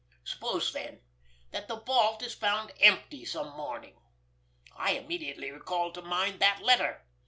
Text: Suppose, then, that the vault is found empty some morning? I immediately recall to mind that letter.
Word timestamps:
Suppose, 0.23 0.73
then, 0.73 1.01
that 1.51 1.67
the 1.67 1.79
vault 1.79 2.23
is 2.23 2.33
found 2.33 2.71
empty 2.81 3.23
some 3.23 3.55
morning? 3.55 4.01
I 4.75 4.93
immediately 4.93 5.51
recall 5.51 5.91
to 5.91 6.01
mind 6.01 6.39
that 6.39 6.63
letter. 6.63 7.05